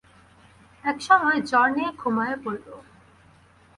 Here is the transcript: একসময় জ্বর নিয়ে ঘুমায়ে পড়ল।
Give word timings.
একসময় 0.83 1.39
জ্বর 1.49 1.67
নিয়ে 1.75 1.91
ঘুমায়ে 1.97 2.35
পড়ল। 2.43 2.67